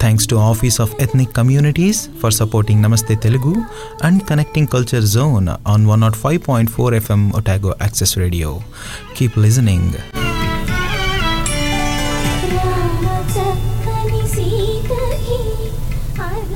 Thanks 0.00 0.28
to 0.28 0.36
Office 0.42 0.80
of 0.80 0.92
Ethnic 1.00 1.32
Communities 1.32 2.00
for 2.20 2.32
supporting 2.32 2.82
Namaste 2.82 3.16
Telugu 3.16 3.52
and 4.02 4.22
Connecting 4.28 4.66
Culture 4.68 5.04
Zone 5.10 5.48
on 5.66 5.86
one 5.86 6.00
not 6.00 6.16
five 6.16 6.40
point 6.48 6.70
four 6.70 6.94
FM 6.94 7.32
Otago 7.36 7.72
Access 7.82 8.18
Radio 8.18 8.50
keep 9.18 9.38
listening 9.38 9.96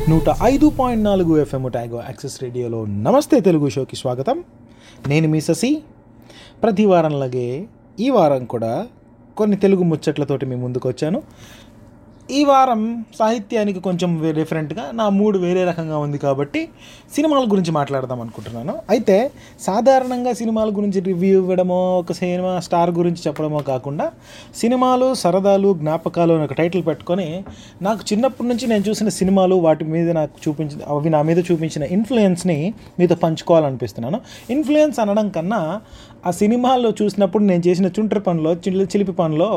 నూట 0.08 0.28
ఐదు 0.42 0.66
point 0.78 1.04
నాలుగు 1.04 1.38
FM 1.38 1.62
Otago 1.66 1.98
access 2.06 2.42
రేడియోలో 2.42 2.86
నమస్తే 3.02 3.40
తెలుగు 3.40 3.68
షోకి 3.68 3.96
స్వాగతం. 3.96 4.36
నేను 5.08 5.28
మీ 5.28 5.40
ససి 5.40 5.70
ప్రతి 6.62 6.86
వారంలాగే 6.86 7.46
ఈ 8.00 8.10
వారం 8.10 8.44
కూడా 8.44 8.72
కొన్ని 9.36 9.56
తెలుగు 9.56 9.82
ముచ్చట్లతోటి 9.82 10.46
మేము 10.46 10.62
ముందుకు 10.62 10.88
వచ్చాను 10.88 11.18
ఈ 12.30 12.44
వారం 12.44 13.04
సాహిత్యానికి 13.18 13.80
కొంచెం 13.80 14.10
డిఫరెంట్గా 14.34 14.90
నా 14.92 15.08
మూడు 15.08 15.38
వేరే 15.38 15.64
రకంగా 15.64 15.98
ఉంది 15.98 16.18
కాబట్టి 16.18 16.68
సినిమాల 17.14 17.44
గురించి 17.52 17.70
మాట్లాడదాం 17.70 18.20
అనుకుంటున్నాను. 18.20 18.74
అయితే 18.90 19.30
సాధారణంగా 19.60 20.32
సినిమాల 20.32 20.68
గురించి 20.68 21.00
రివ్యూ 21.00 21.38
ఇవ్వడమో 21.38 21.98
ఒక 21.98 22.12
సినిమా 22.12 22.60
స్టార్ 22.60 22.90
గురించి 22.90 23.22
చెప్పడమో 23.26 23.58
కాకుండా 23.58 24.12
సినిమాలు 24.56 25.14
సరదాలు 25.14 25.74
జ్ఞాపకాలు 25.74 26.34
అని 26.34 26.44
ఒక 26.44 26.52
టైటిల్ 26.52 26.86
పెట్టుకొని 26.86 27.44
నాకు 27.82 28.00
చిన్నప్పటి 28.12 28.48
నుంచి 28.48 28.66
నేను 28.66 28.84
చూసిన 28.88 29.08
సినిమాలు 29.08 29.54
వాటి 29.54 29.84
మీద 29.84 30.10
నాకు 30.10 30.48
చూపించిన 30.48 30.80
అవి 30.88 31.10
నా 31.10 31.22
మీద 31.22 31.38
చూపించిన 31.38 31.82
ఇన్ఫ్లుయెన్స్ని 31.82 32.74
మీతో 32.98 33.14
పంచుకోవాలనిపిస్తున్నాను. 33.14 34.20
ఇన్ఫ్లుయెన్స్ 34.50 35.00
అనడం 35.00 35.28
కన్నా 35.28 35.80
ఆ 36.24 36.30
సినిమాల్లో 36.40 36.90
చూసినప్పుడు 37.00 37.44
నేను 37.44 37.62
చేసిన 37.68 37.86
చుంటర్ 37.96 38.22
పనిలో 38.26 38.50
చిలి 38.64 38.86
చిలిపి 38.92 39.14
పనిలో 39.20 39.50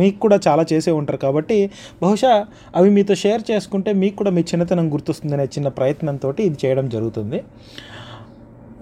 మీకు 0.00 0.18
కూడా 0.18 0.36
చాలా 0.46 0.62
చేసే 0.72 0.92
ఉంటారు 0.98 1.18
కాబట్టి 1.24 1.58
బహుశా 2.02 2.32
అవి 2.78 2.90
మీతో 2.96 3.14
షేర్ 3.22 3.42
చేసుకుంటే 3.50 3.90
మీకు 4.02 4.16
కూడా 4.16 4.30
మీ 4.36 4.42
చిన్నతనం 4.50 4.86
గుర్తొస్తుందనే 4.94 5.46
చిన్న 5.56 5.68
ప్రయత్నంతో 5.78 6.30
ఇది 6.46 6.56
చేయడం 6.64 6.86
జరుగుతుంది. 6.88 7.40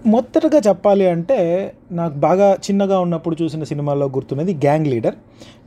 మొదటగా 0.06 0.62
చెప్పాలి 0.68 1.06
అంటే 1.06 1.72
నాకు 1.92 2.14
బాగా 2.14 2.54
చిన్నగా 2.54 3.00
ఉన్నప్పుడు 3.00 3.36
చూసిన 3.42 3.64
సినిమాలో 3.64 4.06
గుర్తున్నది 4.06 4.54
గ్యాంగ్ 4.54 4.86
లీడర్ 4.86 5.14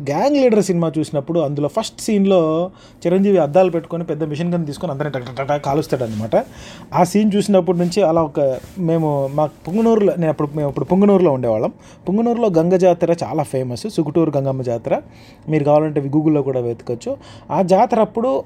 గ్యాంగ్ 0.01 0.37
లీడర్ 0.37 0.63
సినిమా 0.63 0.91
చూసినప్పుడు 0.99 1.39
అందులో 1.39 1.67
ఫస్ట్ 1.67 2.01
సీన్లో 2.01 2.71
చిరంజీవి 3.07 3.37
అద్దాలు 3.37 3.71
పెట్టుకొని 3.71 4.03
పెద్ద 4.03 4.23
మిషన్ 4.23 4.51
కింద 4.51 4.65
తీసుకొని 4.65 4.91
అందరినీ 4.91 5.11
టక్ 5.11 5.47
టక్ 5.49 5.65
కాలుస్తాడు 5.65 6.03
అనమాట 6.03 6.45
ఆ 6.93 7.03
సీన్ 7.03 7.31
చూసినప్పటి 7.35 7.77
నుంచి 7.77 8.03
అలా 8.03 8.23
ఒక 8.23 8.57
మేము 8.79 9.29
మా 9.33 9.45
పుంగనూరులో 9.45 10.13
నేను 10.13 10.29
అప్పుడు 10.29 10.49
మేము 10.55 10.69
అప్పుడు 10.69 10.85
పుంగనూరులో 10.85 11.31
ఉండేవాళ్ళం. 11.31 11.71
పుంగనూరులో 12.09 12.47
గంగ 12.47 12.75
జాతర 12.75 13.15
చాలా 13.23 13.43
ఫేమస్ 13.43 13.87
సుగుటూరు 13.87 14.31
గంగమ్మ 14.37 14.61
జాతర. 14.61 15.01
మీరు 15.49 15.63
కావాలంటే 15.63 16.01
గూగుల్లో 16.01 16.41
కూడా 16.41 16.59
వెతకచ్చు. 16.59 17.17
ఆ 17.51 17.61
జాతర 17.61 17.99
అప్పుడు 17.99 18.43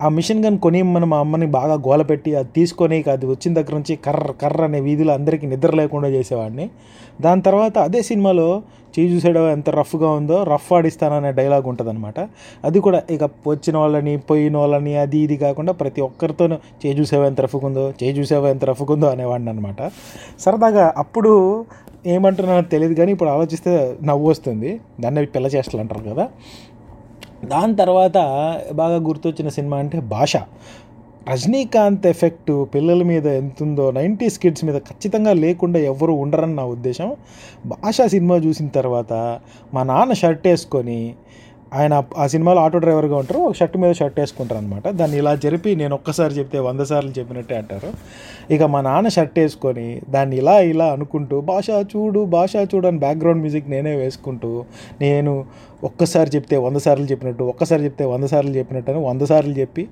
ఆ 0.00 0.08
మిషన్ 0.08 0.44
గన్ 0.44 0.58
కొని 0.58 0.82
మనం 0.82 1.10
మా 1.10 1.18
అమ్మని 1.18 1.46
బాగా 1.46 1.74
గోలపెట్టి 1.74 2.30
అది 2.36 2.48
తీసుకొని 2.54 2.96
అది 3.12 3.26
వచ్చిన 3.26 3.54
దగ్గర 3.54 3.74
నుంచి 3.74 3.94
కర్ర 3.96 4.32
కర్ర 4.42 4.62
అనే 4.64 4.80
వీధిలో 4.80 5.12
అందరికీ 5.12 5.46
నిద్ర 5.46 5.70
లేకుండా 5.80 6.08
చేసేవాడిని. 6.08 6.70
దాని 7.20 7.42
తర్వాత 7.42 7.78
అదే 7.78 8.02
సినిమాలో 8.02 8.62
చేయి 8.96 9.14
చూసాడో 9.14 9.48
ఎంత 9.48 9.70
రఫ్గా 9.70 10.08
ఉందో 10.08 10.42
రఫ్ 10.42 10.72
ఆడిస్తాననే 10.72 11.30
డైలాగ్ 11.30 11.66
ఉంటుందన్నమాట. 11.66 12.20
అది 12.64 12.80
కూడా 12.80 13.02
ఇక 13.10 13.24
వచ్చిన 13.46 13.76
వాళ్ళని 13.76 14.16
పోయిన 14.16 14.56
వాళ్ళని 14.56 14.96
అది 14.96 15.18
ఇది 15.18 15.36
కాకుండా 15.36 15.72
ప్రతి 15.72 16.00
ఒక్కరితోనూ 16.00 16.58
చేయి 16.82 16.98
చూసావో 17.00 17.24
ఎంత 17.24 17.40
రఫ్గా 17.40 17.66
ఉందో 17.66 17.90
చేయి 18.02 18.14
చూసావో 18.18 18.48
ఎంత 18.48 18.64
రఫ్గా 18.64 18.92
ఉందో 18.92 19.06
అనేవాడిని 19.06 19.50
అనమాట 19.50 19.90
సరదాగా 20.38 20.94
అప్పుడు 20.96 21.64
ఏమంటున్నానో 22.06 22.62
తెలియదు 22.62 22.94
కానీ 22.94 23.12
ఇప్పుడు 23.12 23.30
ఆలోచిస్తే 23.30 23.96
నవ్వు 24.02 24.30
వస్తుంది. 24.30 24.80
దాన్ని 25.00 25.26
పిల్ల 25.26 25.46
చేష్టలు 25.46 25.80
అంటారు 25.80 26.02
కదా. 26.10 26.24
దాని 27.44 27.76
తర్వాత 27.76 28.18
బాగా 28.72 28.96
గుర్తొచ్చిన 28.96 29.48
సినిమా 29.48 29.76
అంటే 29.76 30.00
భాష. 30.00 30.36
రజనీకాంత్ 31.30 32.06
ఎఫెక్ట్ 32.06 32.64
పిల్లల 32.74 33.02
మీద 33.02 33.26
ఎంతుందో 33.26 33.90
నైంటీస్ 33.90 34.38
కిడ్స్ 34.38 34.64
మీద 34.64 34.78
ఖచ్చితంగా 34.78 35.32
లేకుండా 35.32 35.78
ఎవరు 35.78 36.12
ఉండరని 36.12 36.54
నా 36.54 36.64
ఉద్దేశం. 36.64 37.16
భాష 37.66 38.00
సినిమా 38.06 38.36
చూసిన 38.36 38.68
తర్వాత 38.68 39.12
మా 39.74 39.82
నాన్న 39.82 40.12
షర్ట్ 40.12 40.46
వేసుకొని 40.46 41.14
ఆయన 41.78 41.94
ఆ 42.22 42.24
సినిమాలో 42.32 42.60
ఆటో 42.64 42.78
డ్రైవర్గా 42.84 43.16
ఉంటారు. 43.22 43.40
ఒక 43.48 43.54
షర్ట్ 43.60 43.76
మీద 43.82 43.92
షర్ట్ 44.00 44.18
వేసుకుంటారు 44.20 44.58
అనమాట 44.62 44.86
దాన్ని 44.98 45.16
ఇలా 45.22 45.32
జరిపి 45.44 45.70
నేను 45.80 45.94
ఒక్కసారి 45.98 46.34
చెప్తే 46.38 46.58
వంద 46.68 46.82
సార్లు 46.90 47.12
చెప్పినట్టే 47.18 47.54
అంటారు. 47.60 47.90
ఇక 48.54 48.62
మా 48.74 48.80
నాన్న 48.88 49.08
షర్ట్ 49.16 49.38
వేసుకొని 49.42 49.86
దాన్ని 50.14 50.36
ఇలా 50.42 50.56
ఇలా 50.72 50.86
అనుకుంటూ 50.96 51.36
భాష 51.52 51.68
చూడు 51.92 52.22
భాష 52.36 52.52
చూడు 52.72 52.88
అని 52.90 53.00
బ్యాక్గ్రౌండ్ 53.06 53.42
మ్యూజిక్ 53.44 53.70
నేనే 53.74 53.94
వేసుకుంటూ 54.02 54.50
నేను 55.04 55.32
ఒక్కసారి 55.90 56.30
చెప్తే 56.36 56.56
వంద 56.66 56.78
సార్లు 56.86 57.06
చెప్పినట్టు 57.12 57.44
ఒక్కసారి 57.52 57.82
చెప్తే 57.84 58.04
వంద 58.12 58.26
సార్లు 58.34 58.52
చెప్పినట్టు 58.58 58.90
అని 58.92 59.02
వంద 59.08 59.22
సార్లు 59.32 59.54
చెప్పి 59.62 59.84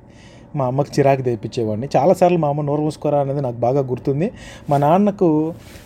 మా 0.59 0.65
అమ్మకి 0.71 0.91
చిరాకు 0.97 1.23
తెప్పించేవాడిని. 1.29 1.89
చాలాసార్లు 1.97 2.39
మా 2.45 2.49
అమ్మ 2.53 2.63
నోరు 2.69 2.83
మూసుకోరా 2.87 3.19
అనేది 3.25 3.43
నాకు 3.47 3.59
బాగా 3.67 3.83
గుర్తుంది. 3.91 4.29
మా 4.71 4.77
నాన్నకు 4.85 5.29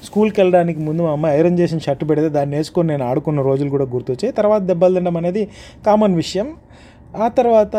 స్కూల్కి 0.06 0.38
వెళ్ళడానికి 0.41 0.81
ముందు 0.88 1.03
మా 1.06 1.12
అమ్మ 1.16 1.27
ఐరన్ 1.38 1.59
చేసిన 1.60 1.78
షర్ట్ 1.87 2.04
పెడితే 2.10 2.28
దాన్ని 2.37 2.56
వేసుకొని 2.56 2.88
నేను 2.93 3.04
ఆడుకున్న 3.10 3.43
రోజులు 3.50 3.71
కూడా 3.75 3.87
గుర్తొచ్చాయి. 3.94 4.32
తర్వాత 4.41 4.62
దెబ్బలు 4.71 4.94
తినడం 4.99 5.16
అనేది 5.22 5.44
కామన్ 5.87 6.16
విషయం. 6.22 6.49
ఆ 7.25 7.28
తర్వాత 7.41 7.77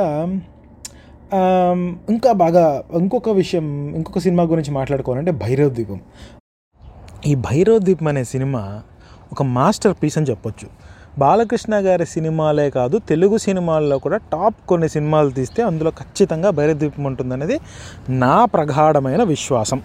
ఇంకా 2.14 2.32
బాగా 2.44 2.66
ఇంకొక 3.02 3.30
విషయం 3.42 3.66
ఇంకొక 3.96 4.20
సినిమా 4.26 4.44
గురించి 4.52 4.72
మాట్లాడుకోవాలంటే 4.80 5.32
భైరవ్ 5.44 5.72
ద్వీపం. 5.78 6.00
ఈ 7.30 7.34
భైరవ్ 7.48 7.80
ద్వీపం 7.86 8.08
అనే 8.12 8.24
సినిమా 8.34 8.62
ఒక 9.34 9.44
మాస్టర్ 9.58 9.96
పీస్ 10.02 10.18
అని 10.20 10.28
చెప్పొచ్చు. 10.30 10.68
బాలకృష్ణ 11.20 11.76
గారి 11.76 12.06
సినిమాలే 12.06 12.70
కాదు 12.70 12.98
తెలుగు 12.98 13.38
సినిమాల్లో 13.38 13.98
కూడా 13.98 14.18
టాప్ 14.18 14.56
కొన్ని 14.68 14.90
సినిమాలు 14.90 15.30
తీస్తే 15.30 15.62
అందులో 15.64 15.92
ఖచ్చితంగా 15.92 16.50
భైరద్వీపం 16.50 17.04
ఉంటుందనేది 17.04 17.60
నా 18.10 18.46
ప్రగాఢమైన 18.46 19.24
విశ్వాసం. 19.24 19.82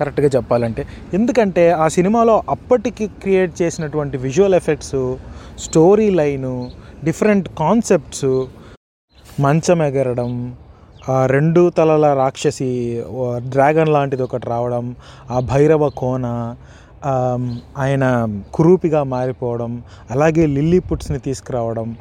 కరెక్ట్గా 0.00 0.28
చెప్పాలంటే. 0.36 0.86
ఎందుకంటే 1.14 1.70
ఆ 1.70 1.88
సినిమాలో 1.88 2.42
అప్పటికి 2.48 3.06
క్రియేట్ 3.22 3.62
చేసినటువంటి 3.62 4.16
visual 4.18 4.54
effects 4.54 5.16
story 5.58 6.10
line 6.10 6.70
different 7.04 7.48
concepts 7.58 8.30
మంచం 9.40 9.82
ఎగరడం 9.82 10.56
ఆ 11.08 11.26
రెండు 11.26 11.70
తలల 11.70 12.12
రాక్షసి 12.12 13.02
డ్రాగన్ 13.38 13.88
లాంటిది 13.88 14.22
ఒకటి 14.22 14.46
రావడం 14.46 14.96
ఆ 15.30 15.40
భైరవ 15.40 15.88
కోన 15.88 16.26
ఆయన 17.78 18.04
కురూపిగా 18.54 19.02
మారిపోవడం 19.02 19.82
అలాగే 20.10 20.46
లిల్లీ 20.46 20.80
పుట్స్ని 20.80 21.18
తీసుకురావడం 21.18 21.96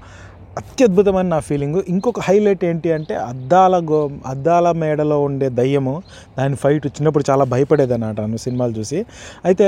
అత్యద్భుతమైన 0.58 1.28
నా 1.28 1.40
ఫీలింగ్. 1.40 1.80
ఇంకొక 1.88 2.20
హైలైట్ 2.20 2.66
ఏంటి 2.66 2.92
అంటే 2.92 3.16
అద్దాల 3.16 3.76
గో 3.90 4.00
అద్దాల 4.26 4.68
మేడలో 4.72 5.18
ఉండే 5.24 5.50
దయ్యము 5.50 5.94
దాని 6.38 6.56
ఫైట్ 6.56 6.88
చిన్నప్పుడు 6.88 7.24
చాలా 7.30 7.44
భయపడేదని 7.44 8.06
అంటాను 8.06 8.38
సినిమాలు 8.38 8.74
చూసి. 8.80 9.06
అయితే 9.46 9.68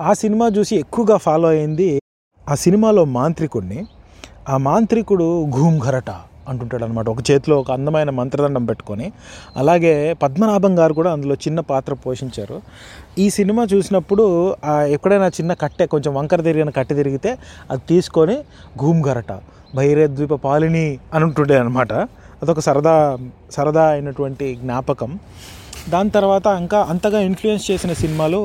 ఆ 0.00 0.12
సినిమా 0.12 0.48
చూసి 0.48 0.76
ఎక్కువగా 0.76 1.16
ఫాలో 1.16 1.48
అయింది 1.48 1.90
ఆ 2.48 2.54
సినిమాలో 2.54 3.04
మాంత్రికుడిని 3.18 3.86
ఆ 4.48 4.56
మాంత్రికుడు 4.56 5.44
ఘూమ్ 5.50 5.80
ఘరట 5.80 6.10
అంటుంటాడు 6.48 6.84
అనమాట 6.84 7.08
ఒక 7.14 7.22
చేతిలో 7.30 7.54
ఒక 7.62 7.70
అందమైన 7.70 8.10
మంత్రదండం 8.20 8.64
పెట్టుకొని 8.70 9.06
అలాగే 9.56 9.94
పద్మనాభం 10.22 10.72
గారు 10.78 10.94
కూడా 10.94 11.12
అందులో 11.12 11.34
చిన్న 11.44 11.60
పాత్ర 11.70 11.94
పోషించారు. 12.04 12.58
ఈ 13.18 13.26
సినిమా 13.38 13.64
చూసినప్పుడు 13.72 14.24
ఎక్కడైనా 14.96 15.28
చిన్న 15.38 15.52
కట్టె 15.64 15.86
కొంచెం 15.94 16.14
వంకర 16.14 16.40
తిరిగిన 16.48 16.70
కట్టె 16.78 16.94
తిరిగితే 16.94 17.32
అది 17.70 17.82
తీసుకొని 17.88 18.36
ఘూమ్ 18.78 19.02
ఘరట. 19.02 19.32
భైరద్వీప 19.78 20.34
పాలిని 20.46 20.86
అని 21.14 21.24
ఉంటుండే 21.28 21.56
అనమాట 21.58 21.92
అదొక 22.42 22.60
సరదా 22.60 22.94
సరదా 23.56 23.84
అయినటువంటి 23.94 24.46
జ్ఞాపకం. 24.62 25.10
దాని 25.92 26.10
తర్వాత 26.10 26.46
ఇంకా 26.46 26.78
అంతగా 26.90 27.20
ఇన్ఫ్లుయెన్స్ 27.20 27.70
చేసిన 27.70 27.92
సినిమాలు 27.92 28.40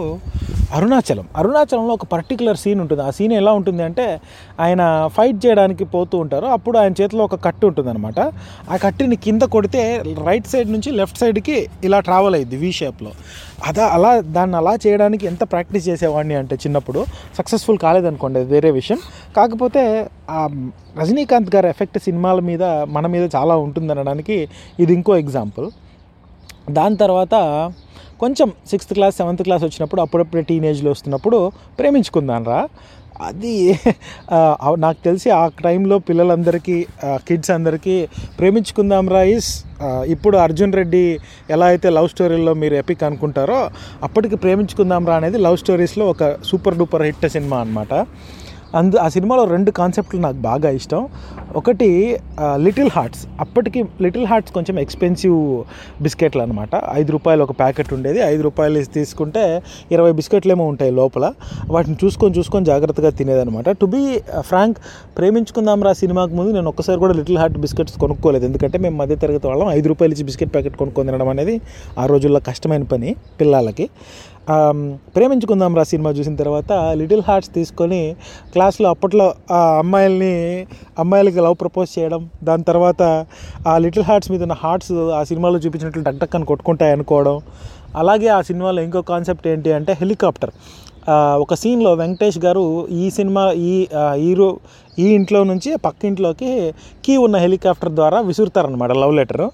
అరుణాచలం. 0.77 1.25
అరుణాచలంలో 1.37 1.93
ఒక 1.93 2.05
పర్టికులర్ 2.05 2.57
సీన్ 2.57 2.81
ఉంటుంది. 2.81 3.01
ఆ 3.01 3.09
సీన్ 3.09 3.33
ఎలా 3.33 3.51
ఉంటుంది 3.51 3.83
అంటే 3.83 4.19
ఆయన 4.59 4.81
ఫైట్ 5.07 5.45
చేయడానికి 5.45 5.83
పోతూ 5.83 6.17
ఉంటారు. 6.17 6.45
అప్పుడు 6.45 6.77
ఆయన 6.77 6.93
చేతిలో 7.01 7.23
ఒక 7.23 7.45
కట్టు 7.45 7.67
ఉంటుంది 7.67 7.89
అనమాట 7.89 8.19
ఆ 8.69 8.77
కట్టిని 8.83 9.15
కింద 9.15 9.41
కొడితే 9.41 10.03
రైట్ 10.27 10.47
సైడ్ 10.47 10.71
నుంచి 10.71 10.91
లెఫ్ట్ 10.91 11.17
సైడ్కి 11.17 11.67
ఇలా 11.83 11.99
ట్రావెల్ 11.99 12.35
అయ్యింది 12.35 12.57
వి 12.57 12.71
షేప్లో 12.71 13.11
అదా 13.67 13.85
అలా 13.87 14.21
దాన్ని 14.21 14.57
అలా 14.57 14.77
చేయడానికి 14.87 15.27
ఎంత 15.27 15.43
ప్రాక్టీస్ 15.43 15.89
చేసేవాడిని 15.89 16.35
అంటే 16.35 16.55
చిన్నప్పుడు 16.55 17.05
సక్సెస్ఫుల్ 17.37 17.77
కాలేదనుకోండి 17.77 18.39
వేరే 18.39 18.71
విషయం. 18.71 18.99
కాకపోతే 19.37 19.83
ఆ 20.29 20.49
రజనీకాంత్ 20.99 21.55
గారి 21.55 21.67
ఎఫెక్ట్ 21.67 21.99
సినిమాల 21.99 22.39
మీద 22.39 22.63
మన 22.63 23.07
మీద 23.07 23.29
చాలా 23.35 23.55
ఉంటుంది 23.55 23.91
అనడానికి 23.91 24.47
ఇది 24.79 24.93
ఇంకో 24.93 25.17
ఎగ్జాంపుల్ 25.17 25.69
దాని 26.73 26.97
తర్వాత 26.97 27.35
కొంచెం 28.19 28.51
సిక్స్త్ 28.67 28.93
క్లాస్ 28.93 29.17
సెవెంత్ 29.17 29.43
క్లాస్ 29.43 29.63
వచ్చినప్పుడు 29.63 30.01
అప్పుడప్పుడే 30.01 30.41
టీనేజ్లో 30.41 30.91
వస్తున్నప్పుడు 30.91 31.37
ప్రేమించుకుందాను 31.79 32.45
రా. 32.45 32.61
అది 33.21 33.53
నాకు 34.77 34.99
తెలిసి 35.03 35.29
ఆ 35.29 35.47
టైంలో 35.63 35.99
పిల్లలందరికీ 35.99 36.75
కిడ్స్ 37.27 37.51
అందరికీ 37.51 37.95
ప్రేమించుకుందాం 38.39 39.09
రా 39.09 39.21
ఇస్ 39.23 39.49
ఇప్పుడు 40.07 40.37
అర్జున్ 40.37 40.73
రెడ్డి 40.73 41.03
ఎలా 41.49 41.65
అయితే 41.65 41.89
లవ్ 41.89 42.09
స్టోరీలో 42.09 42.53
మీరు 42.53 42.75
ఎపిక్ 42.75 43.03
అనుకుంటారో 43.03 43.59
అప్పటికి 44.03 44.35
ప్రేమించుకుందాం 44.35 45.05
రా 45.07 45.15
అనేది 45.15 45.37
లవ్ 45.37 45.57
స్టోరీస్లో 45.57 46.05
ఒక 46.05 46.23
సూపర్ 46.43 46.77
డూపర్ 46.77 47.01
హిట్ 47.01 47.29
సినిమా 47.29 47.59
అనమాట 47.59 47.93
అందు 48.77 48.97
ఆ 49.03 49.07
సినిమాలో 49.13 49.43
రెండు 49.51 49.71
కాన్సెప్ట్లు 49.77 50.19
నాకు 50.25 50.39
బాగా 50.47 50.69
ఇష్టం. 50.79 51.01
ఒకటి 51.59 51.87
లిటిల్ 52.65 52.89
హార్ట్స్ 52.95 53.21
అప్పటికి 53.43 53.79
లిటిల్ 54.05 54.25
హార్ట్స్ 54.31 54.51
కొంచెం 54.57 54.75
ఎక్స్పెన్సివ్ 54.83 55.37
బిస్కెట్లు 56.05 56.41
అనమాట 56.45 56.69
ఐదు 56.99 57.11
రూపాయలు 57.15 57.41
ఒక 57.47 57.53
ప్యాకెట్ 57.61 57.91
ఉండేది. 57.97 58.19
ఐదు 58.31 58.41
రూపాయలు 58.47 58.83
తీసుకుంటే 58.97 59.43
ఇరవై 59.95 60.11
బిస్కెట్లు 60.19 60.53
ఏమో 60.55 60.65
ఉంటాయి 60.73 60.91
లోపల. 61.01 61.25
వాటిని 61.75 61.97
చూసుకొని 62.03 62.35
చూసుకొని 62.39 62.65
జాగ్రత్తగా 62.71 63.11
తినేదనమాట 63.21 63.69
to 63.81 63.87
be 63.95 64.03
frank 64.51 64.77
uh, 64.79 65.15
Preminchukundam 65.17 65.79
Raa 65.87 65.93
సినిమాకి 66.01 66.33
ముందు 66.39 66.51
నేను 66.57 66.69
ఒక్కసారి 66.73 66.99
కూడా 66.99 67.13
లిటిల్ 67.19 67.39
హార్ట్ 67.41 67.57
బిస్కెట్స్ 67.65 67.97
కొనుక్కోలేదు. 68.03 68.45
ఎందుకంటే 68.49 68.77
మేము 68.85 68.95
మధ్య 69.01 69.15
తరగతి 69.23 69.47
వాళ్ళం. 69.47 69.69
ఐదు 69.77 69.87
రూపాయలు 69.93 70.13
ఇచ్చి 70.15 70.27
బిస్కెట్ 70.29 70.53
ప్యాకెట్ 70.55 70.77
కొనుక్కొని 70.81 71.07
తినడం 71.09 71.29
అనేది 71.35 71.55
ఆ 72.01 72.05
రోజుల్లో 72.13 72.39
కష్టమైన 72.49 72.83
పని 72.93 73.09
పిల్లలకి. 73.41 73.87
ప్రేమించుకుందాం 75.15 75.73
రా 75.79 75.83
సినిమా 75.83 76.09
చూసిన 76.09 76.35
తర్వాత 76.35 76.71
లిటిల్ 77.01 77.23
హార్ట్స్ 77.27 77.51
తీసుకొని 77.57 78.15
క్లాస్లో 78.53 78.87
అప్పట్లో 78.89 79.27
ఆ 79.51 79.59
అమ్మాయిల్ని 79.83 80.33
అమ్మాయిలకి 81.03 81.41
లవ్ 81.45 81.57
ప్రపోజ్ 81.63 81.89
చేయడం 81.97 82.21
దాని 82.43 82.63
తర్వాత 82.63 83.01
ఆ 83.67 83.77
లిటిల్ 83.85 84.07
హార్ట్స్ 84.09 84.31
మీద 84.31 84.41
ఉన్న 84.47 84.57
హార్ట్స్ 84.63 84.93
ఆ 85.19 85.23
సినిమాలో 85.31 85.59
చూపించినట్లు 85.65 86.03
డక్ 86.03 86.19
డక్ 86.23 86.35
అని 86.39 86.49
కొట్టుకుంటాయి 86.51 86.93
అనుకోవడం. 86.97 87.37
అలాగే 88.01 88.27
ఆ 88.37 88.41
సినిమాలో 88.49 88.81
ఇంకో 88.87 89.01
కాన్సెప్ట్ 89.13 89.47
ఏంటి 89.53 89.69
అంటే 89.79 89.93
హెలికాప్టర్. 90.01 90.53
ఒక 91.43 91.53
సీన్లో 91.61 91.91
వెంకటేష్ 91.93 92.39
గారు 92.45 92.63
ఈ 93.01 93.05
సినిమా 93.09 93.43
ఈ 93.69 93.73
హీరో 94.23 94.49
ఈ 95.03 95.05
ఇంట్లో 95.17 95.39
నుంచి 95.51 95.69
పక్క 95.85 96.05
ఇంట్లోకి 96.09 96.51
కీ 97.05 97.13
ఉన్న 97.25 97.35
హెలికాప్టర్ 97.45 97.91
ద్వారా 97.99 98.19
విసురుతారనమాట 98.29 98.91
లవ్ 99.03 99.13
లెటర్. 99.19 99.45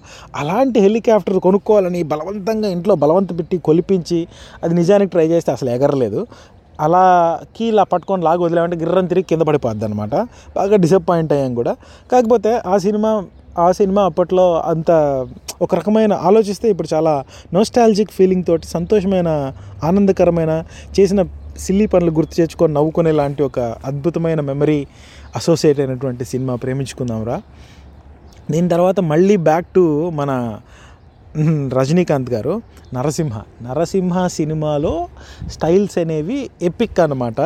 అలాంటి 0.42 0.78
హెలికాప్టర్ 0.86 1.38
కొనుక్కోవాలని 1.46 2.00
బలవంతంగా 2.12 2.68
ఇంట్లో 2.76 2.96
బలవంత 3.04 3.30
పెట్టి 3.38 3.58
కొలిపించి 3.68 4.20
అది 4.64 4.74
నిజానికి 4.80 5.12
ట్రై 5.14 5.26
చేస్తే 5.34 5.52
అసలు 5.56 5.70
ఎగరలేదు. 5.76 6.20
అలా 6.84 7.04
కీ 7.56 7.64
ఇలా 7.72 7.84
పట్టుకొని 7.92 8.22
లాగి 8.28 8.42
వదిలేమంటే 8.46 8.76
గిర్రం 8.82 9.06
తిరిగి 9.12 9.28
కింద 9.30 9.42
పడిపోద్ది 9.48 9.84
అనమాట 9.88 10.14
బాగా 10.56 10.76
డిసప్పాయింట్ 10.84 11.32
అయ్యాం 11.36 11.52
కూడా. 11.60 11.72
కాకపోతే 12.12 12.52
ఆ 12.72 12.76
సినిమా 12.86 13.12
ఆ 13.64 13.66
సినిమా 13.78 14.02
అప్పట్లో 14.10 14.44
అంత 14.72 14.90
ఒక 15.64 15.70
రకమైన 15.78 16.12
ఆలోచిస్తే 16.28 16.66
ఇప్పుడు 16.72 16.88
చాలా 16.94 17.12
నోస్టాలజిక్ 17.56 18.12
ఫీలింగ్ 18.16 18.44
తోటి 18.48 18.66
సంతోషమైన 18.66 19.30
ఆనందకరమైన 19.88 20.52
చేసిన 20.96 21.20
సిల్లీ 21.64 21.86
పనులు 21.92 22.12
గుర్తు 22.18 22.34
తెచ్చుకొని 22.34 22.72
నవ్వుకునే 22.74 23.12
లాంటి 23.12 23.42
ఒక 23.42 23.58
అద్భుతమైన 23.90 24.40
మెమరీ 24.40 24.80
అసోసియేట్ 25.36 25.80
అయినటువంటి 25.80 26.24
సినిమా 26.24 26.54
ప్రేమించుకుందాంరా. 26.54 27.36
దీని 28.50 28.68
తర్వాత 28.68 29.00
మళ్ళీ 29.00 29.36
బ్యాక్ 29.48 29.68
టు 29.76 29.84
మన 30.10 30.30
రజనీకాంత్ 31.78 32.30
గారు 32.30 32.52
నరసింహ. 32.94 33.36
నరసింహ 33.62 34.26
సినిమాలో 34.26 34.92
స్టైల్స్ 35.50 35.98
అనేవి 35.98 36.38
ఎపిక్ 36.62 37.00
అనమాట 37.00 37.40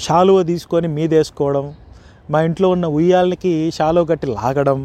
షాలువ 0.00 0.42
తీసుకొని 0.42 0.88
మీదేసుకోవడం 0.88 1.66
మా 2.30 2.38
ఇంట్లో 2.42 2.68
ఉన్న 2.68 2.86
ఉయ్యాలకి 2.98 3.54
షాలో 3.74 4.04
కట్టి 4.04 4.26
లాగడం 4.26 4.78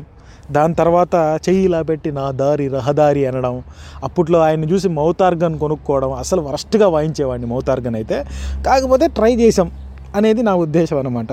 దాని 0.51 0.73
తర్వాత 0.75 1.15
చెయ్యి 1.49 1.63
ఇలా 1.63 1.81
పెట్టి 1.81 2.11
నా 2.11 2.31
దారి 2.31 2.67
రహదారి 2.67 3.21
అనడం 3.25 3.55
అప్పట్లో 4.03 4.39
ఆయన్ని 4.39 4.67
చూసి 4.67 4.87
మౌతార్గన్ 4.89 5.59
కొనుక్కోవడం 5.59 6.11
అసలు 6.13 6.41
వరస్ట్గా 6.41 6.87
వాయించేవాడిని 6.87 7.47
మౌతార్గన్ 7.47 7.95
అయితే. 7.95 8.17
కాకపోతే 8.65 9.07
ట్రై 9.07 9.31
చేసాం 9.35 9.67
అనేది 10.15 10.41
నా 10.41 10.55
ఉద్దేశం 10.55 10.97
అనమాట 10.97 11.31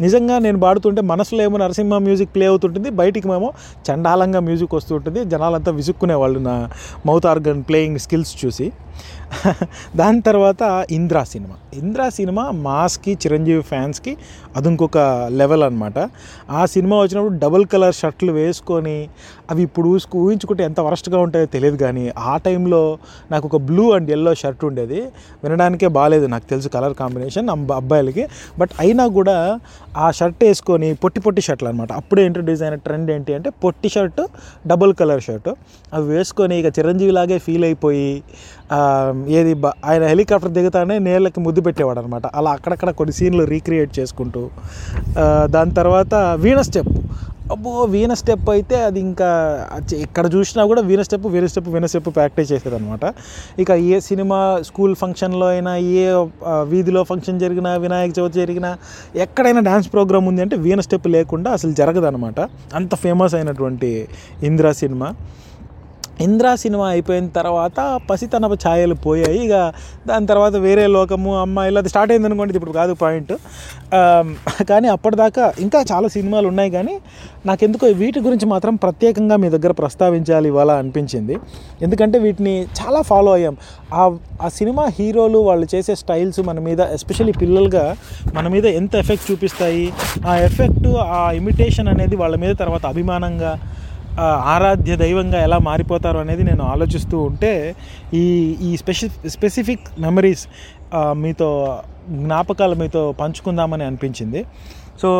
నిజంగా 0.00 0.38
నేను 0.38 0.60
పాడుతుంటే 0.60 1.02
మనసులో 1.12 1.42
ఏమో 1.42 1.56
నరసింహ 1.56 1.98
మ్యూజిక్ 1.98 2.34
ప్లే 2.34 2.46
అవుతుంటుంది 2.46 2.90
బయటికి 2.90 3.28
మేము 3.28 3.50
చండాలంగా 3.88 4.40
మ్యూజిక్ 4.40 4.74
వస్తుంటుంది 4.74 5.24
జనాలంతా 5.24 5.72
విసుక్కునేవాళ్ళు 5.72 6.40
నా 6.40 6.56
మౌత్ 7.06 7.26
ఆర్గన్ 7.26 7.62
ప్లేయింగ్ 7.68 7.98
స్కిల్స్ 7.98 8.34
చూసి. 8.44 8.72
దాని 9.96 10.20
తర్వాత 10.20 10.62
ఇంద్రా 10.90 11.24
సినిమా. 11.24 11.56
ఇంద్రా 11.74 12.08
సినిమా 12.08 12.50
మాస్కి 12.50 13.12
చిరంజీవి 13.12 13.62
ఫ్యాన్స్కి 13.62 14.16
అది 14.56 14.68
ఇంకొక 14.68 14.98
లెవెల్ 15.30 15.62
అనమాట 15.62 15.98
ఆ 16.50 16.62
సినిమా 16.66 16.96
వచ్చినప్పుడు 17.00 17.34
డబుల్ 17.38 17.66
కలర్ 17.66 17.94
షర్ట్లు 17.94 18.32
వేసుకొని 18.32 18.96
అవి 19.50 19.62
ఇప్పుడు 19.62 19.88
ఊసుకు 19.88 20.18
ఊహించుకుంటే 20.18 20.64
ఎంత 20.64 20.80
వరస్ట్గా 20.80 21.18
ఉంటాయో 21.18 21.46
తెలియదు 21.46 21.76
కానీ 21.76 22.12
ఆ 22.18 22.36
టైంలో 22.36 22.98
నాకు 23.30 23.46
ఒక 23.46 23.56
బ్లూ 23.56 23.92
అండ్ 23.92 24.10
ఎల్లో 24.10 24.34
షర్ట్ 24.34 24.64
ఉండేది. 24.64 25.00
వినడానికే 25.44 25.88
బాగాలేదు 25.88 26.26
నాకు 26.26 26.46
తెలుసు 26.50 26.68
కలర్ 26.68 26.94
కాంబినేషన్ 26.94 27.48
అబ్బాయిలకి. 27.50 28.26
బట్ 28.58 28.70
అయినా 28.80 29.06
కూడా 29.06 29.36
ఆ 30.04 30.06
షర్ట్ 30.18 30.40
వేసుకొని 30.44 30.88
పొట్టి 31.02 31.20
పొట్టి 31.24 31.42
షర్ట్లు 31.46 31.68
అనమాట 31.70 31.92
అప్పుడే 32.00 32.22
ఇంట్రడ్యూస్ 32.28 32.62
అయిన 32.62 32.76
ట్రెండ్ 32.86 33.10
ఏంటి 33.14 33.32
అంటే 33.38 33.50
పొట్టి 33.64 33.88
షర్ట్ 33.94 34.20
డబుల్ 34.72 34.92
కలర్ 35.00 35.22
షర్ట్. 35.26 35.50
అవి 35.96 36.06
వేసుకొని 36.16 36.56
ఇక 36.60 36.70
చిరంజీవిలాగే 36.78 37.38
ఫీల్ 37.46 37.64
అయిపోయి 37.68 38.10
ఏది 39.38 39.54
ఆయన 39.84 40.02
హెలికాప్టర్ 40.12 40.52
దిగుతానే 40.58 40.96
నేలకి 41.08 41.40
ముద్దు 41.46 41.60
పెట్టేవాడు 41.68 42.00
అనమాట 42.02 42.26
అలా 42.40 42.50
అక్కడక్కడ 42.58 42.90
కొన్ని 43.00 43.14
సీన్లు 43.18 43.46
రీక్రియేట్ 43.54 43.92
చేసుకుంటూ 43.98 44.42
దాని 45.56 45.74
తర్వాత 45.80 46.14
వీణ 46.44 46.60
స్టెప్. 46.68 46.92
అబ్బో 47.52 47.72
వీణ 47.84 48.12
స్టెప్ 48.12 48.48
అయితే 48.50 48.76
అది 48.86 49.00
ఇంకా 49.00 49.28
ఎక్కడ 49.98 50.26
చూసినా 50.34 50.62
కూడా 50.66 50.80
veena 50.80 51.02
step 51.02 51.26
veena 51.26 51.46
step 51.46 51.68
veena 51.68 51.86
step 51.86 52.08
practice 52.14 52.52
చేసేదనమాట 52.52 53.04
ఇక 53.58 53.70
ఏ 53.88 53.98
సినిమా 54.00 54.38
స్కూల్ 54.62 54.94
ఫంక్షన్లో 54.94 55.46
అయినా 55.46 55.72
ఏ 55.96 56.04
వీధిలో 56.64 57.02
ఫంక్షన్ 57.04 57.40
జరిగినా 57.40 57.72
వినాయక 57.76 58.12
చవితి 58.18 58.38
జరిగినా 58.40 58.70
ఎక్కడైనా 59.16 59.60
డ్యాన్స్ 59.60 59.88
ప్రోగ్రామ్ 59.92 60.28
ఉంది 60.28 60.42
అంటే 60.42 60.56
వీణ 60.56 60.80
స్టెప్ 60.80 61.08
లేకుండా 61.08 61.50
అసలు 61.50 61.72
జరగదనమాట 61.72 62.40
అంత 62.74 62.94
ఫేమస్ 62.94 63.34
అయినటువంటి 63.34 63.90
ఇందిరా 64.42 64.72
సినిమా. 64.82 65.10
ఇంద్రా 66.26 66.52
సినిమా 66.62 66.86
అయిపోయిన 66.94 67.26
తర్వాత 67.38 67.78
పసితనపు 68.10 68.56
ఛాయలు 68.64 68.96
పోయాయి. 69.06 69.40
ఇక 69.46 69.54
దాని 70.10 70.26
తర్వాత 70.32 70.54
వేరే 70.66 70.84
లోకము 70.96 71.30
అమ్మాయిలు 71.44 71.78
అది 71.82 71.90
స్టార్ట్ 71.92 72.12
అయింది 72.12 72.28
అనుకోండి 72.30 72.56
ఇప్పుడు 72.60 72.74
కాదు 72.80 72.92
పాయింట్ 73.02 73.32
కానీ 74.70 74.88
అప్పటిదాకా 74.94 75.44
ఇంకా 75.64 75.80
చాలా 75.92 76.08
సినిమాలు 76.16 76.46
ఉన్నాయి 76.52 76.70
కానీ 76.76 76.94
నాకెందుకో 77.48 77.86
వీటి 78.02 78.20
గురించి 78.26 78.46
మాత్రం 78.54 78.74
ప్రత్యేకంగా 78.84 79.36
మీ 79.42 79.48
దగ్గర 79.56 79.72
ప్రస్తావించాలి 79.82 80.48
ఇవాళ 80.52 80.70
అనిపించింది. 80.82 81.34
ఎందుకంటే 81.84 82.16
వీటిని 82.24 82.54
చాలా 82.80 83.00
ఫాలో 83.10 83.30
అయ్యాం. 83.38 83.56
ఆ 84.00 84.02
ఆ 84.46 84.48
సినిమా 84.58 84.84
హీరోలు 84.98 85.38
వాళ్ళు 85.48 85.66
చేసే 85.74 85.94
స్టైల్స్ 86.02 86.40
మన 86.48 86.58
మీద 86.66 86.80
ఎస్పెషల్లీ 86.96 87.34
పిల్లలుగా 87.42 87.84
మన 88.36 88.46
మీద 88.54 88.66
ఎంత 88.80 88.94
ఎఫెక్ట్ 89.02 89.26
చూపిస్తాయి? 89.30 89.86
ఆ 90.30 90.34
ఎఫెక్ట్ 90.48 90.88
ఆ 91.18 91.22
ఇమిటేషన్ 91.40 91.88
అనేది 91.94 92.16
వాళ్ళ 92.22 92.36
మీద 92.44 92.52
తర్వాత 92.62 92.84
అభిమానంగా 92.94 93.52
ఆరాధ్య 94.54 94.96
దైవంగా 95.02 95.38
ఎలా 95.46 95.58
మారిపోతారు 95.68 96.18
అనేది 96.24 96.42
నేను 96.50 96.64
ఆలోచిస్తూ 96.72 97.18
ఉంటే 97.28 97.52
ఈ 98.22 98.24
ఈ 98.68 98.70
స్పెసి 98.82 99.08
స్పెసిఫిక్ 99.36 99.86
మెమరీస్ 100.06 100.44
మీతో 101.22 101.48
జ్ఞాపకాలు 102.26 102.74
మీతో 102.82 103.02
పంచుకుందామని 103.20 103.84
అనిపించింది. 103.88 104.42
సో 105.02 105.10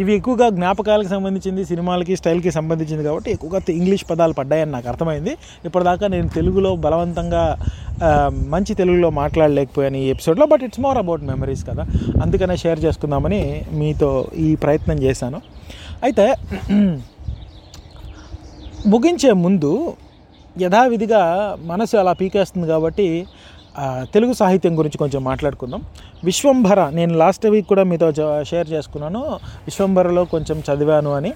ఇవి 0.00 0.12
ఎక్కువగా 0.18 0.46
జ్ఞాపకాలకు 0.58 1.10
సంబంధించింది 1.14 1.62
సినిమాలకి 1.70 2.14
స్టైల్కి 2.20 2.50
సంబంధించింది 2.56 3.02
కాబట్టి 3.08 3.30
ఎక్కువగా 3.36 3.58
ఇంగ్లీష్ 3.78 4.04
పదాలు 4.10 4.34
పడ్డాయని 4.38 4.72
నాకు 4.76 4.88
అర్థమైంది. 4.92 5.32
ఇప్పటిదాకా 5.68 6.06
నేను 6.14 6.28
తెలుగులో 6.36 6.70
బలవంతంగా 6.86 7.42
మంచి 8.54 8.72
తెలుగులో 8.80 9.10
మాట్లాడలేకపోయాను 9.20 9.98
ఈ 10.04 10.06
ఎపిసోడ్లో 10.14 10.46
but 10.52 10.64
it's 10.68 10.82
more 10.86 10.98
about 11.02 11.22
memories 11.32 11.64
కదా. 11.70 11.84
అందుకనే 12.24 12.56
షేర్ 12.64 12.80
చేసుకుందామని 12.86 13.42
మీతో 13.80 14.10
ఈ 14.46 14.48
ప్రయత్నం 14.64 14.98
చేశాను. 15.06 15.40
అయితే 16.08 16.26
ముగించే 18.86 19.32
ముందు 19.32 19.96
యథావిధిగా 20.60 21.22
మనసు 21.62 21.96
అలా 21.96 22.12
పీకేస్తుంది 22.12 22.66
కాబట్టి 22.66 23.26
తెలుగు 24.14 24.32
సాహిత్యం 24.32 24.78
గురించి 24.78 24.98
కొంచెం 24.98 25.24
మాట్లాడుకుందాం. 25.24 25.82
విశ్వంభర 26.24 26.88
నేను 26.88 27.14
లాస్ట్ 27.18 27.46
వీక్ 27.46 27.66
కూడా 27.66 27.82
మీతో 27.82 28.12
షేర్ 28.42 28.68
చేసుకున్నాను. 28.72 29.20
విశ్వంభరలో 29.66 30.24
కొంచెం 30.24 30.62
చదివాను 30.68 31.10
అని. 31.14 31.32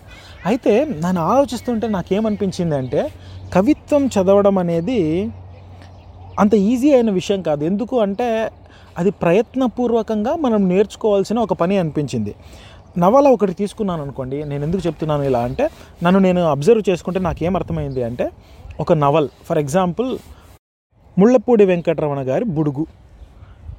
అయితే 0.46 0.84
నన్ను 0.84 1.20
ఆలోచిస్తుంటే 1.20 1.88
నాకేమనిపించింది 1.88 2.74
అంటే 2.74 3.10
కవిత్వం 3.54 4.06
చదవడం 4.06 4.58
అనేది 4.58 5.30
అంత 6.38 6.54
ఈజీ 6.54 6.94
అయిన 6.94 7.10
విషయం 7.10 7.42
కాదు. 7.42 7.64
ఎందుకు 7.64 8.00
అంటే 8.00 8.50
అది 8.98 9.10
ప్రయత్నపూర్వకంగా 9.10 10.36
మనం 10.36 10.68
నేర్చుకోవాల్సిన 10.68 11.38
ఒక 11.38 11.52
పని 11.52 11.78
అనిపించింది. 11.78 12.34
నవల 12.96 13.26
ఒకటి 13.28 13.52
తీసుకున్నాను 13.52 14.02
అనుకోండి 14.02 14.44
నేను 14.44 14.62
ఎందుకు 14.66 14.82
చెప్తున్నాను 14.86 15.22
ఇలా 15.22 15.40
అంటే 15.48 15.64
నన్ను 16.02 16.18
నేను 16.18 16.40
అబ్జర్వ్ 16.54 16.82
చేసుకుంటే 16.90 17.20
నాకేం 17.20 17.56
అర్థమైంది 17.56 18.02
అంటే 18.02 18.26
ఒక 18.80 18.92
novel. 19.04 19.28
For 19.48 19.58
example 19.58 20.10
Mullapudi 21.18 21.64
Venkataramana 21.64 22.20
గారి 22.28 22.44
బుడుగు. 22.44 22.84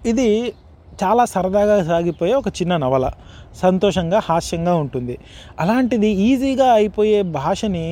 ఇది 0.05 0.53
చాలా 1.03 1.25
సరదాగా 1.25 1.83
సాగిపోయే 1.83 2.33
ఒక 2.33 2.47
చిన్న 2.47 2.73
నవల. 2.77 3.05
సంతోషంగా 3.61 4.19
హాస్యంగా 4.29 4.73
ఉంటుంది. 4.75 5.15
అలాంటిది 5.59 6.07
ఈజీగా 6.27 6.73
అయిపోయే 6.73 7.21
భాషని 7.39 7.87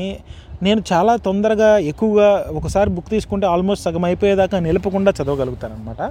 నేను 0.64 0.82
చాలా 0.92 1.16
తొందరగా 1.16 1.78
ఎక్కువగా 1.92 2.46
ఒకసారి 2.60 2.90
బుక్ 2.90 3.10
తీసుకుంటే 3.10 3.48
ఆల్మోస్ట్ 3.48 3.84
సగం 3.84 4.04
అయిపోయేదాకా 4.06 4.60
నిలపకుండా 4.60 5.12
చదవగలుగుతాను 5.20 5.74
అనమాట 5.74 6.02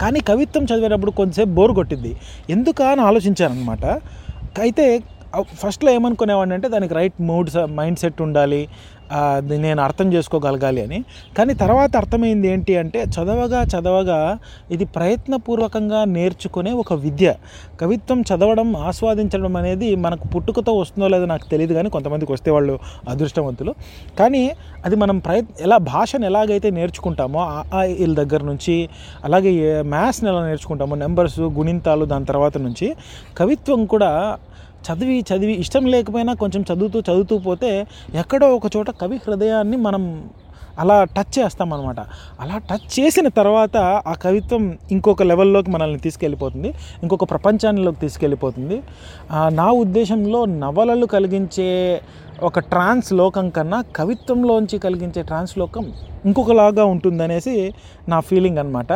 కానీ 0.00 0.20
కవిత్వం 0.20 0.64
చదివేటప్పుడు 0.64 1.10
కొంతసేపు 1.10 1.48
బోర్ 1.48 1.72
కొట్టింది 1.72 2.16
ఎందుక 2.50 2.82
అని 2.82 3.00
ఆలోచించానమాట 3.00 3.84
అయితే 4.64 4.86
ఫస్ట్లో 5.60 5.90
ఏమనుకునేవాడిని 5.98 6.54
అంటే 6.56 6.68
దానికి 6.74 6.94
రైట్ 6.98 7.18
మూడ్ 7.28 7.50
మైండ్ 7.78 7.98
సెట్ 8.02 8.18
ఉండాలి. 8.22 8.62
నేను 9.64 9.80
అర్థం 9.86 10.08
చేసుకోగలగాలి 10.14 10.80
అని. 10.86 10.98
కానీ 11.38 11.54
తర్వాత 11.62 11.92
అర్థమైంది 11.96 12.48
ఏంటి 12.52 12.72
అంటే 12.82 13.00
చదవగా 13.16 13.60
చదవగా 13.74 14.18
ఇది 14.70 14.84
ప్రయత్నపూర్వకంగా 14.96 16.00
నేర్చుకునే 16.16 16.72
ఒక 16.82 16.92
విద్య. 17.04 17.34
కవిత్వం 17.80 18.20
చదవడం 18.30 18.68
ఆస్వాదించడం 18.88 19.56
అనేది 19.56 19.88
మనకు 19.96 20.26
పుట్టుకతో 20.34 20.74
వస్తుందో 20.80 21.08
లేదో 21.08 21.26
నాకు 21.26 21.46
తెలియదు 21.50 21.74
కానీ 21.74 21.90
కొంతమందికి 21.90 22.32
వస్తే 22.32 22.50
వాళ్ళు 22.50 22.76
అదృష్టవంతులు. 23.08 23.74
కానీ 24.18 24.44
అది 24.86 24.96
మనం 24.96 25.18
ప్రయత్ 25.18 25.50
ఎలా 25.66 25.76
భాషను 25.92 26.26
ఎలాగైతే 26.30 26.70
నేర్చుకుంటామో 26.70 27.40
ఆ 27.56 27.58
ఆ 27.78 27.82
వీళ్ళ 27.98 28.14
దగ్గర 28.22 28.42
నుంచి 28.42 28.74
అలాగే 29.24 29.52
మ్యాథ్స్ని 29.94 30.28
ఎలా 30.30 30.40
నేర్చుకుంటామో 30.46 30.94
నెంబర్స్ 30.94 31.40
గుణింతాలు 31.58 32.04
దాని 32.04 32.26
తర్వాత 32.26 32.58
నుంచి 32.58 32.88
కవిత్వం 33.38 33.80
కూడా 33.84 34.10
చదివి 34.86 35.24
చదివి 35.30 35.54
ఇష్టం 35.64 35.84
లేకపోయినా 35.86 36.34
కొంచెం 36.34 36.64
చదువుతూ 36.70 37.00
చదువుతూ 37.00 37.38
పోతే 37.38 37.72
ఎక్కడో 38.14 38.48
ఒక 38.56 38.76
చోట 38.76 38.90
కవి 39.02 39.16
హృదయాన్ని 39.16 39.76
మనం 39.88 40.04
అలా 40.82 40.94
టచ్ 41.04 41.32
చేస్తామన్నమాట. 41.38 42.00
అలా 42.40 42.58
టచ్ 42.58 42.86
చేసిన 42.98 43.28
తర్వాత 43.28 43.76
ఆ 44.06 44.12
కవిత్వం 44.22 44.62
ఇంకొక 44.90 45.22
లెవెల్లోకి 45.22 45.70
మనల్ని 45.70 45.98
తీసుకెళ్ళిపోతుంది 45.98 46.70
ఇంకొక 47.02 47.24
ప్రపంచానిలోకి 47.30 48.00
తీసుకెళ్ళిపోతుంది. 48.00 48.76
నా 49.60 49.68
ఉద్దేశంలో 49.82 50.44
నవలలు 50.44 51.06
కలిగించే 51.06 51.68
ఒక 52.42 52.58
ట్రాన్స్ 52.58 53.12
లోకం 53.12 53.48
కన్నా 53.48 53.78
కవిత్వంలోంచి 53.96 54.78
కలిగించే 54.78 55.22
ట్రాన్స్ 55.22 55.58
లోకం 55.58 55.84
ఇంకొకలాగా 56.26 56.84
ఉంటుందనేసి 56.84 57.74
నా 58.08 58.20
ఫీలింగ్ 58.20 58.58
అనమాట 58.58 58.92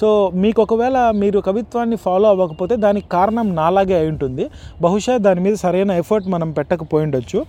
సో 0.00 0.08
మీకు 0.34 0.62
ఒకవేళ 0.62 1.10
మీరు 1.14 1.40
కవిత్వాన్ని 1.40 1.96
ఫాలో 1.96 2.28
అవ్వకపోతే 2.28 2.76
దానికి 2.76 3.08
కారణం 3.08 3.54
నాలాగే 3.54 3.94
అయి 3.94 4.08
ఉంటుంది. 4.08 4.50
బహుశా 4.82 5.16
దాని 5.16 5.40
మీద 5.40 5.54
సరైన 5.54 5.90
ఎఫర్ట్ 5.90 6.28
మనం 6.28 6.50
పెట్టకపోయి 6.50 7.04
ఉండొచ్చు. 7.04 7.40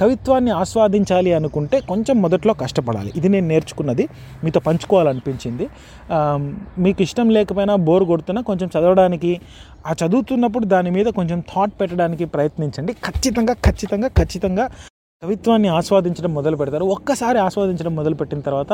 కవిత్వాన్ని 0.00 0.50
ఆస్వాదించాలి 0.50 1.32
అనుకుంటే 1.32 1.80
కొంచెం 1.80 2.22
మొదట్లో 2.22 2.54
కష్టపడాలి. 2.54 3.12
ఇది 3.16 3.28
నేను 3.28 3.48
నేర్చుకున్నది. 3.48 4.08
మీతో 4.44 4.60
పంచుకోవాలనిపించింది. 4.60 5.68
మీకు 6.78 7.02
ఇష్టం 7.02 7.28
లేకపోయినా 7.30 7.76
బోర్ 7.76 8.04
కొడుతున్నా 8.04 8.42
కొంచెం 8.42 8.70
చదవడానికి 8.76 9.40
ఆ 9.86 9.94
చదువుతున్నప్పుడు 10.04 10.64
దాని 10.64 10.90
మీద 10.90 11.06
కొంచెం 11.06 11.40
థాట్ 11.40 11.72
పెట్టడానికి 11.80 12.24
ప్రయత్నించండి. 12.24 12.92
ఖచ్చితంగా 12.92 13.52
ఖచ్చితంగా 13.52 14.08
ఖచ్చితంగా 14.08 14.70
కవిత్వాన్ని 15.22 15.68
ఆస్వాదించడం 15.68 16.30
మొదలు 16.36 16.56
పెడతారు. 16.56 16.84
ఒక్కసారి 16.94 17.38
ఆస్వాదించడం 17.38 17.92
మొదలుపెట్టిన 17.98 18.40
తర్వాత 18.40 18.72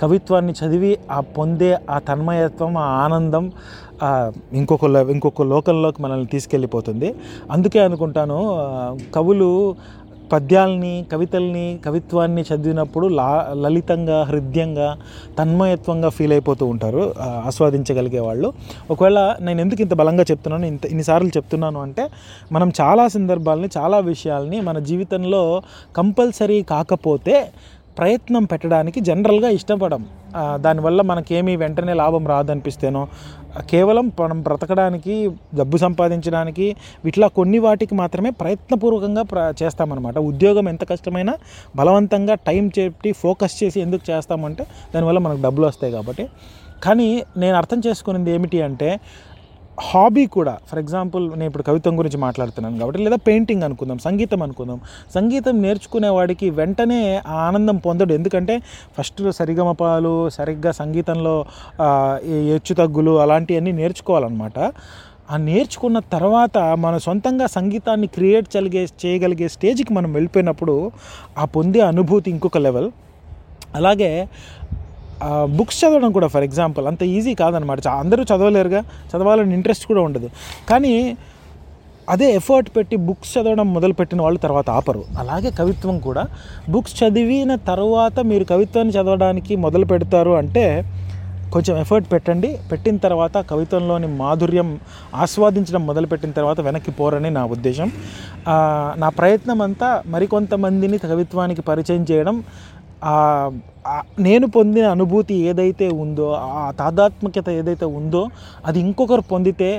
కవిత్వాన్ని 0.00 0.52
చదివి 0.60 0.92
ఆ 1.10 1.18
పొందే 1.36 1.68
ఆ 1.94 1.96
తన్మయత్వం 2.08 2.72
ఆ 2.84 2.88
ఆనందం 3.02 3.44
ఇంకొక 4.60 4.84
ఇంకొక 5.14 5.42
లోకంలోకి 5.50 6.00
మనల్ని 6.02 6.28
తీసుకెళ్ళిపోతుంది. 6.34 7.08
అందుకే 7.50 7.80
అనుకుంటాను 7.88 8.38
కవులు 9.14 9.50
పద్యాల్ని 10.32 10.92
కవితల్ని 11.12 11.64
కవిత్వాన్ని 11.86 12.42
చదివినప్పుడు 12.50 13.06
లా 13.18 13.28
లలితంగా 13.54 14.22
హృదయంగా 14.22 14.88
తన్మయత్వంగా 15.38 16.08
ఫీల్ 16.08 16.32
అయిపోతూ 16.32 16.66
ఉంటారు 16.66 17.02
ఆస్వాదించగలిగే 17.46 18.20
వాళ్ళు. 18.20 18.52
ఒకవేళ 18.90 19.36
నేను 19.40 19.60
ఎందుకు 19.60 19.82
ఇంత 19.82 19.94
బలంగా 19.94 20.26
చెప్తున్నాను 20.30 20.66
ఇంత 20.66 20.86
ఇన్నిసార్లు 20.86 21.28
చెప్తున్నాను 21.28 21.80
అంటే 21.82 22.06
మనం 22.52 22.72
చాలా 22.80 23.08
సందర్భాలని 23.08 23.70
చాలా 23.78 23.98
విషయాల్ని 23.98 24.60
మన 24.60 24.78
జీవితంలో 24.78 25.62
కంపల్సరీ 25.96 26.62
కాకపోతే 26.62 27.36
ప్రయత్నం 27.98 28.44
పెట్టడానికి 28.44 29.00
జనరల్గా 29.00 29.48
ఇష్టపడం. 29.48 30.02
దానివల్ల 30.56 31.00
మనకేమీ 31.02 31.56
వెంటనే 31.56 31.94
లాభం 31.94 32.24
రాదనిపిస్తేనో 32.26 33.02
కేవలం 33.70 34.12
మనం 34.20 34.42
బ్రతకడానికి 34.42 35.14
డబ్బు 35.54 35.76
సంపాదించడానికి 35.76 36.76
ఇట్లా 37.06 37.26
కొన్ని 37.28 37.58
వాటికి 37.58 37.94
మాత్రమే 37.94 38.30
ప్రయత్నపూర్వకంగా 38.30 39.22
ప్ర 39.22 39.54
చేస్తామన్నమాట. 39.62 40.18
ఉద్యోగం 40.18 40.68
ఎంత 40.68 40.84
కష్టమైనా 40.88 41.34
బలవంతంగా 41.76 42.34
టైం 42.34 42.70
చెప్పి 42.78 43.12
ఫోకస్ 43.12 43.56
చేసి 43.62 43.80
ఎందుకు 43.80 44.10
చేస్తామంటే 44.10 44.64
దానివల్ల 44.94 45.18
మనకు 45.18 45.42
డబ్బులు 45.42 45.66
వస్తాయి 45.66 45.92
కాబట్టి. 45.92 46.26
కానీ 46.84 47.24
నేను 47.36 47.56
అర్థం 47.56 47.82
చేసుకునేది 47.86 48.30
ఏమిటి 48.30 48.62
అంటే 48.62 48.88
హాబీ 49.80 50.26
కూడా 50.26 50.58
ఫర్ 50.68 50.78
ఎగ్జాంపుల్ 50.78 51.30
నేను 51.30 51.44
ఇప్పుడు 51.44 51.62
కవిత్వం 51.62 51.98
గురించి 51.98 52.16
మాట్లాడుతున్నాను 52.16 52.78
కాబట్టి 52.78 53.02
లేదా 53.02 53.16
పెయింటింగ్ 53.16 53.62
అనుకుందాం 53.62 53.98
సంగీతం 53.98 54.42
అనుకుందాం. 54.42 54.80
సంగీతం 55.14 55.62
నేర్చుకునే 55.62 56.08
వాడికి 56.08 56.50
వెంటనే 56.50 57.22
ఆ 57.26 57.34
ఆనందం 57.34 57.76
పొందడు. 57.76 58.12
ఎందుకంటే 58.12 58.58
ఫస్ట్ 58.98 59.32
సరిగమపాలు 59.32 60.28
సరిగ్గా 60.30 60.72
సంగీతంలో 60.72 61.44
హెచ్చు 62.24 62.74
తగ్గులు 62.74 63.20
అలాంటివన్నీ 63.20 63.72
నేర్చుకోవాలన్నమాట. 63.72 64.58
ఆ 65.30 65.36
నేర్చుకున్న 65.36 65.98
తర్వాత 65.98 66.58
మన 66.58 66.96
సొంతంగా 66.96 67.46
సంగీతాన్ని 67.46 68.06
క్రియేట్ 68.06 68.56
చలిగే 68.56 68.86
చేయగలిగే 69.06 69.48
స్టేజ్కి 69.48 69.94
మనం 69.94 70.12
వెళ్ళిపోయినప్పుడు 70.12 70.92
ఆ 71.38 71.44
పొందే 71.44 71.80
అనుభూతి 71.80 72.30
ఇంకొక 72.30 72.58
లెవెల్. 72.58 72.90
అలాగే 73.76 74.28
బుక్స్ 75.58 75.84
చదవడం 75.84 76.12
కూడా 76.12 76.26
ఫర్ 76.26 76.44
ఎగ్జాంపుల్ 76.44 76.86
అంత 76.86 77.02
ఈజీ 77.16 77.34
కాదనమాట 77.34 77.88
అందరూ 77.88 78.22
చదవలేరుగా 78.22 78.80
చదవాలని 79.12 79.54
ఇంట్రెస్ట్ 79.54 79.86
కూడా 79.86 80.00
ఉండదు. 80.00 80.30
కానీ 80.70 81.16
అదే 82.08 82.28
ఎఫర్ట్ 82.34 82.70
పెట్టి 82.76 82.96
బుక్స్ 82.96 83.38
చదవడం 83.38 83.66
మొదలుపెట్టిన 83.74 84.22
వాళ్ళు 84.22 84.38
తర్వాత 84.38 84.70
ఆపరు. 84.70 85.04
అలాగే 85.18 85.50
కవిత్వం 85.50 85.98
కూడా. 85.98 86.24
బుక్స్ 86.68 87.04
చదివిన 87.04 87.54
తర్వాత 87.54 88.20
మీరు 88.20 88.44
కవిత్వాన్ని 88.44 88.94
చదవడానికి 88.94 89.56
మొదలు 89.56 89.84
పెడతారు 89.84 90.30
అంటే 90.30 90.64
కొంచెం 91.52 91.78
ఎఫర్ట్ 91.78 92.12
పెట్టండి. 92.12 92.58
పెట్టిన 92.72 92.96
తర్వాత 92.96 93.36
కవిత్వంలోని 93.50 94.06
మాధుర్యం 94.06 94.68
ఆస్వాదించడం 95.14 95.86
మొదలుపెట్టిన 95.86 96.30
తర్వాత 96.30 96.60
వెనక్కి 96.60 96.90
పోరని 96.90 97.30
నా 97.30 97.44
ఉద్దేశం. 97.44 97.90
నా 98.96 99.08
ప్రయత్నం 99.08 99.62
అంతా 99.62 100.02
మరికొంతమందిని 100.06 100.98
కవిత్వానికి 100.98 101.62
పరిచయం 101.62 102.06
చేయడం 102.10 102.38
నేను 104.18 104.46
పొందిన 104.46 104.86
అనుభూతి 104.86 105.34
ఏదైతే 105.48 105.86
ఉందో 106.02 106.26
ఆ 106.56 106.64
తాదాత్మికత 106.78 107.48
ఏదైతే 107.60 107.86
ఉందో 107.98 108.22
అది 108.66 108.78
ఇంకొకరు 108.80 109.24
పొందితే 109.32 109.70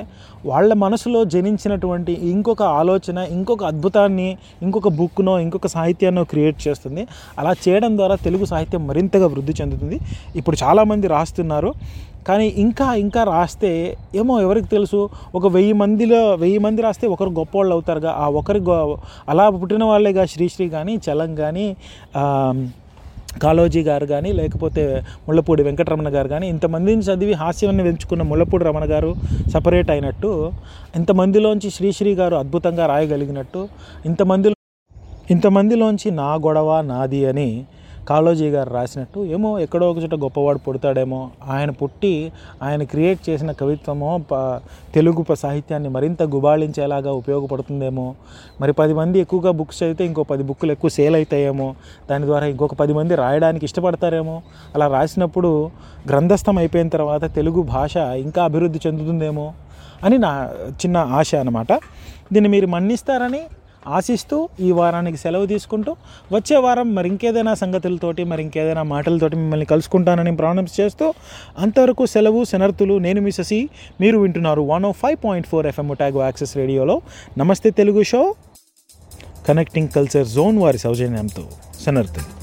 వాళ్ళ 0.46 0.72
మనసులో 0.84 1.20
జనించినటువంటి 1.34 2.14
ఇంకొక 2.32 2.64
ఆలోచన 2.80 3.18
ఇంకొక 3.36 3.64
అద్భుతాన్ని 3.64 4.30
ఇంకొక 4.62 4.90
బుక్నో 5.00 5.34
ఇంకొక 5.40 5.68
సాహిత్యాన్నో 5.68 6.24
క్రియేట్ 6.32 6.58
చేస్తుంది. 6.66 7.04
అలా 7.40 7.52
చేయడం 7.66 7.94
ద్వారా 7.98 8.16
తెలుగు 8.26 8.46
సాహిత్యం 8.46 8.84
మరింతగా 8.90 9.30
వృద్ధి 9.34 9.54
చెందుతుంది. 9.62 10.00
ఇప్పుడు 10.36 10.58
చాలామంది 10.64 11.08
రాస్తున్నారు. 11.16 11.72
కానీ 12.28 12.46
ఇంకా 12.64 12.86
ఇంకా 13.04 13.22
రాస్తే 13.32 13.72
ఏమో 14.16 14.34
ఎవరికి 14.42 14.68
తెలుసు? 14.68 15.00
ఒక 15.36 15.48
వెయ్యి 15.56 15.74
మందిలో 15.82 16.22
వెయ్యి 16.44 16.60
మంది 16.66 16.82
రాస్తే 16.86 17.06
ఒకరు 17.16 17.32
గొప్పవాళ్ళు 17.40 17.74
అవుతారుగా. 17.78 18.12
ఆ 18.16 18.28
ఒకరి 18.40 18.62
గొ 18.70 18.78
అలా 19.32 19.46
పుట్టిన 19.58 19.84
వాళ్ళేగా 19.92 20.26
శ్రీశ్రీ 20.34 20.68
కానీ 20.70 20.96
చలం 21.08 21.34
కానీ 21.36 21.66
కాళోజీ 23.42 23.82
గారు 23.82 24.06
కానీ 24.06 24.30
లేకపోతే 24.32 24.84
ముళ్ళపూడి 25.28 25.62
వెంకటరమణ 25.64 26.10
గారు 26.14 26.28
కానీ 26.28 26.48
ఇంతమందిని 26.48 27.04
చదివి 27.04 27.36
హాస్యాన్ని 27.42 27.84
పెంచుకున్న 27.84 28.24
ముళ్ళపూడి 28.24 28.66
రమణ 28.66 28.86
గారు 28.92 29.12
సపరేట్ 29.54 29.92
అయినట్టు 29.92 30.32
ఇంతమందిలోంచి 30.96 31.70
శ్రీశ్రీ 31.70 32.14
గారు 32.16 32.36
అద్భుతంగా 32.36 32.86
రాయగలిగినట్టు 32.86 33.62
ఇంతమందిలో 34.06 34.58
ఇంతమందిలోంచి 35.32 36.10
నా 36.14 36.30
గొడవ 36.44 36.70
నాది 36.84 37.22
అని 37.26 37.50
కాళోజీ 38.10 38.50
గారు 38.50 38.70
రాసినట్టు 38.70 39.20
ఏమో 39.20 39.60
ఎక్కడో 39.60 39.92
ఒక 39.92 39.98
చోట 39.98 40.16
గొప్పవాడు 40.16 40.58
పుడతాడేమో. 40.58 41.30
ఆయన 41.48 41.70
పుట్టి 41.72 42.32
ఆయన 42.64 42.84
క్రియేట్ 42.84 43.30
చేసిన 43.30 43.52
కవిత్వమో 43.52 44.22
ప 44.32 44.62
తెలుగు 44.96 45.36
సాహిత్యాన్ని 45.36 45.90
మరింత 45.90 46.24
గుబాళించేలాగా 46.24 47.12
ఉపయోగపడుతుందేమో. 47.12 48.16
మరి 48.62 48.74
పది 48.74 48.94
మంది 48.94 49.20
ఎక్కువగా 49.20 49.52
బుక్స్ 49.52 49.84
చదివితే 49.84 50.06
ఇంకో 50.06 50.24
పది 50.24 50.44
బుక్కులు 50.44 50.72
ఎక్కువ 50.72 50.90
సేల్ 50.90 51.16
అవుతాయేమో. 51.16 51.76
దాని 52.10 52.26
ద్వారా 52.26 52.46
ఇంకొక 52.46 52.74
పది 52.74 52.94
మంది 52.94 53.16
రాయడానికి 53.16 53.66
ఇష్టపడతారేమో. 53.66 54.42
అలా 54.76 54.88
రాసినప్పుడు 54.88 55.72
గ్రంథస్థం 56.10 56.58
అయిపోయిన 56.58 56.88
తర్వాత 56.88 57.36
తెలుగు 57.36 57.62
భాష 57.62 57.98
ఇంకా 57.98 58.44
అభివృద్ధి 58.44 58.80
చెందుతుందేమో 58.88 59.54
అని 60.04 60.18
నా 60.18 60.50
చిన్న 60.72 60.98
ఆశ 60.98 61.36
అనమాట 61.36 61.74
దీన్ని 62.34 62.50
మీరు 62.50 62.68
మన్నిస్తారని 62.68 63.44
ఆశిస్తూ 63.88 64.50
ఈ 64.60 64.72
వారానికి 64.72 65.18
సెలవు 65.18 65.46
తీసుకుంటూ 65.46 65.96
వచ్చే 66.32 66.58
వారం 66.58 66.96
మరి 66.96 67.10
ఇంకేదైనా 67.10 67.54
సంగతులతోటి 67.54 68.24
మరి 68.24 68.44
ఇంకేదైనా 68.44 68.84
మాటలతోటి 68.84 69.36
మిమ్మల్ని 69.36 69.66
కలుసుకుంటానని 69.66 70.36
ప్రాణమ్స్ 70.36 70.80
చేస్తూ 70.80 71.14
అంతవరకు 71.58 72.06
సెలవు 72.06 72.44
శనర్థులు 72.44 72.98
నేను 72.98 73.22
మీ 73.22 73.70
మీరు 74.02 74.18
వింటున్నారు 74.18 74.62
one 74.62 74.86
O 74.86 74.92
five 74.92 75.18
point 75.26 75.48
four 75.48 75.68
FM 75.68 75.94
Otago 75.94 76.24
Access 76.24 76.58
రేడియోలో. 76.58 77.02
Namaste 77.38 77.70
Telugu 77.70 78.04
show. 78.04 78.36
Connecting 79.48 79.90
Culture 79.90 80.28
Zone 80.28 80.58
వారి 80.58 80.78
సౌజన్యంతో 80.78 81.44
శనర్థులు 81.86 82.43